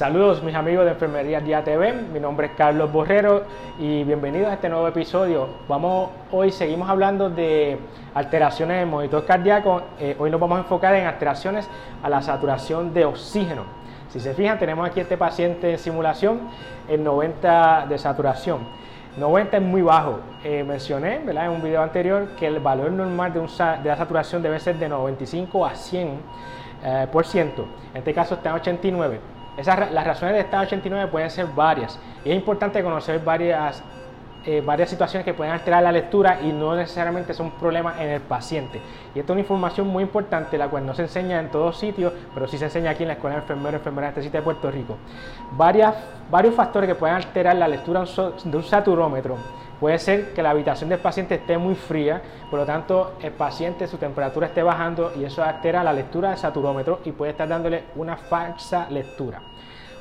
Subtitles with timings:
[0.00, 3.42] Saludos mis amigos de Enfermería Día TV, mi nombre es Carlos Borrero
[3.78, 5.46] y bienvenidos a este nuevo episodio.
[5.68, 7.78] Vamos, hoy seguimos hablando de
[8.14, 11.68] alteraciones en el monitor cardíaco, eh, hoy nos vamos a enfocar en alteraciones
[12.02, 13.64] a la saturación de oxígeno.
[14.08, 16.48] Si se fijan tenemos aquí este paciente en simulación
[16.88, 18.60] en 90 de saturación.
[19.18, 20.20] 90 es muy bajo.
[20.42, 21.44] Eh, mencioné ¿verdad?
[21.44, 24.88] en un video anterior que el valor normal de, de la saturación debe ser de
[24.88, 26.20] 95 a 100
[26.84, 27.66] eh, por ciento.
[27.92, 32.30] En este caso está en 89 las razones de estado 89 pueden ser varias y
[32.30, 33.82] es importante conocer varias,
[34.46, 38.20] eh, varias situaciones que pueden alterar la lectura y no necesariamente son problemas en el
[38.20, 38.80] paciente.
[39.14, 42.12] Y esta es una información muy importante, la cual no se enseña en todos sitios,
[42.32, 44.70] pero sí se enseña aquí en la Escuela de Enfermeros y Enfermeras de de Puerto
[44.70, 44.96] Rico.
[45.52, 45.94] Varias,
[46.30, 48.04] varios factores que pueden alterar la lectura
[48.44, 49.36] de un saturómetro
[49.80, 53.86] Puede ser que la habitación del paciente esté muy fría, por lo tanto el paciente
[53.86, 57.84] su temperatura esté bajando y eso altera la lectura del saturómetro y puede estar dándole
[57.96, 59.40] una falsa lectura.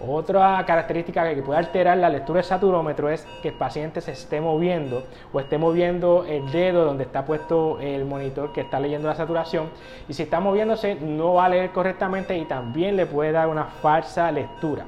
[0.00, 4.40] Otra característica que puede alterar la lectura del saturómetro es que el paciente se esté
[4.40, 9.14] moviendo o esté moviendo el dedo donde está puesto el monitor que está leyendo la
[9.14, 9.68] saturación
[10.08, 13.64] y si está moviéndose no va a leer correctamente y también le puede dar una
[13.64, 14.84] falsa lectura.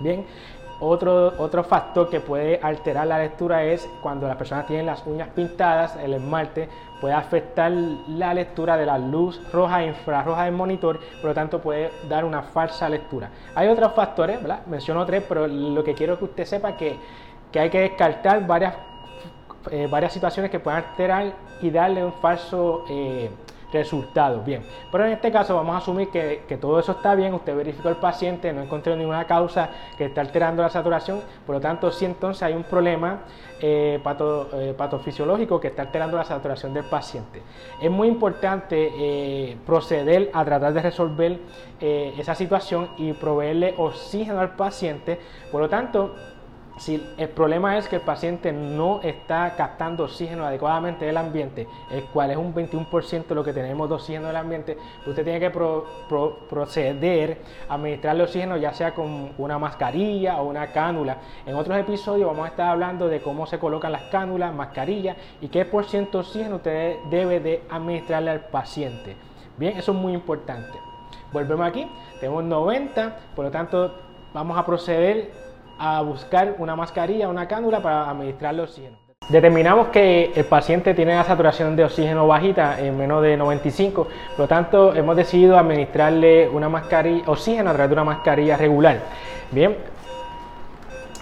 [0.00, 0.26] Bien,
[0.80, 5.28] otro, otro factor que puede alterar la lectura es cuando las personas tienen las uñas
[5.28, 6.68] pintadas, el esmalte
[7.00, 11.60] puede afectar la lectura de la luz roja e infrarroja del monitor, por lo tanto
[11.60, 13.30] puede dar una falsa lectura.
[13.54, 14.60] Hay otros factores, ¿verdad?
[14.66, 16.96] menciono tres, pero lo que quiero que usted sepa que,
[17.52, 18.74] que hay que descartar varias,
[19.70, 22.84] eh, varias situaciones que puedan alterar y darle un falso...
[22.88, 23.30] Eh,
[23.74, 24.44] resultados.
[24.44, 27.88] Bien, pero en este caso vamos a asumir que, todo eso está bien, usted verificó
[27.88, 32.04] el paciente, no encontró ninguna causa que está alterando la saturación, por lo tanto si
[32.04, 33.24] entonces hay un problema
[33.60, 37.42] eh, eh, patofisiológico que está alterando la saturación del paciente.
[37.82, 41.40] Es muy importante eh, proceder a tratar de resolver
[41.80, 45.20] esa situación y proveerle oxígeno al paciente,
[45.52, 46.14] por lo tanto
[46.76, 52.02] si el problema es que el paciente no está captando oxígeno adecuadamente del ambiente, el
[52.04, 54.76] cual es un 21% de lo que tenemos de oxígeno del ambiente,
[55.06, 61.18] usted tiene que proceder a administrarle oxígeno ya sea con una mascarilla o una cánula.
[61.46, 65.48] En otros episodios vamos a estar hablando de cómo se colocan las cánulas, mascarillas y
[65.48, 69.16] qué por ciento de oxígeno usted debe de administrarle al paciente.
[69.56, 70.76] Bien, eso es muy importante.
[71.32, 73.94] Volvemos aquí, tenemos 90, por lo tanto
[74.32, 75.44] vamos a proceder
[75.78, 79.04] a buscar una mascarilla, una cánula para administrarle oxígeno.
[79.28, 84.38] Determinamos que el paciente tiene la saturación de oxígeno bajita en menos de 95, por
[84.38, 88.98] lo tanto hemos decidido administrarle una mascarilla, oxígeno a través de una mascarilla regular.
[89.50, 89.76] Bien,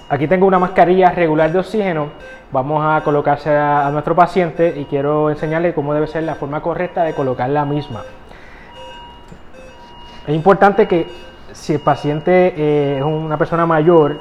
[0.09, 2.09] aquí tengo una mascarilla regular de oxígeno,
[2.51, 7.05] vamos a colocarse a, nuestro paciente y quiero enseñarle cómo debe ser la forma correcta
[7.05, 8.03] de colocar la misma.
[10.27, 11.07] Es importante que
[11.53, 14.21] si el paciente eh, es una persona mayor,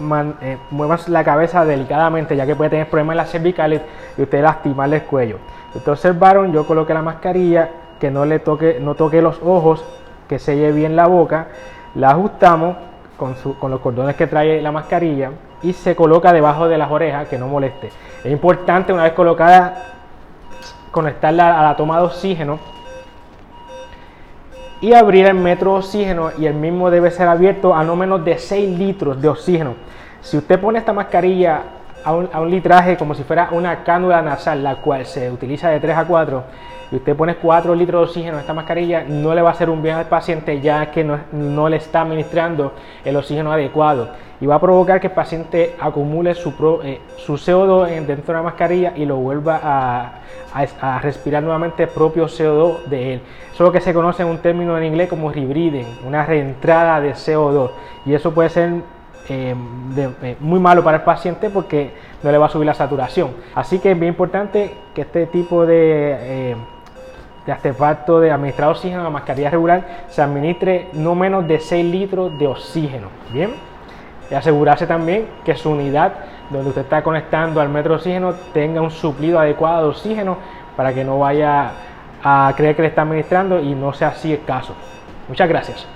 [0.00, 3.80] mm, eh, muevas la cabeza delicadamente, ya que puede tener problemas en las cervicales
[4.18, 5.38] y usted lastimarle el cuello.
[5.74, 7.70] Ustedes observaron, yo coloqué la mascarilla,
[8.00, 9.84] que no le toque, no toque los ojos,
[10.28, 11.48] que selle bien la boca,
[11.94, 12.76] la ajustamos
[13.16, 15.30] con, con los cordones que trae la mascarilla
[15.62, 17.90] y se coloca debajo de las orejas, que no moleste.
[18.22, 19.94] Es importante una vez colocada
[20.90, 22.75] conectarla a la toma de oxígeno
[24.80, 28.24] y abrir el metro de oxígeno y el mismo debe ser abierto a no menos
[28.24, 29.74] de 6 litros de oxígeno.
[30.20, 31.62] Si usted pone esta mascarilla
[32.06, 35.96] a un, litraje como si fuera una cánula nasal, la cual se utiliza de 3
[35.96, 36.44] a 4,
[36.92, 39.68] y usted pone 4 litros de oxígeno en esta mascarilla, no le va a hacer
[39.68, 42.74] un bien al paciente ya que no, no le está administrando
[43.04, 44.08] el oxígeno adecuado
[44.40, 46.50] y va a provocar que el paciente acumule su,
[46.84, 50.12] eh, su CO2 dentro de la mascarilla y lo vuelva a,
[50.80, 53.20] a, respirar nuevamente el propio CO2 de él.
[53.46, 57.00] Eso es lo que se conoce en un término en inglés como rebreathing, una reentrada
[57.00, 57.70] de CO2
[58.04, 58.82] y eso puede ser
[59.28, 59.54] eh,
[59.96, 61.92] eh, muy malo para el paciente porque
[62.22, 63.30] no le va a subir la saturación.
[63.54, 66.56] Así que es bien importante que este tipo de
[67.46, 72.38] de artefacto de administrar oxígeno, la mascarilla regular, se administre no menos de 6 litros
[72.38, 73.08] de oxígeno.
[73.32, 73.50] Bien,
[74.28, 76.12] y asegurarse también que su unidad
[76.50, 80.36] donde usted está conectando al metro de oxígeno tenga un suplido adecuado de oxígeno
[80.76, 81.70] para que no vaya
[82.22, 84.74] a creer que le está administrando y no sea así el caso.
[85.28, 85.95] Muchas gracias.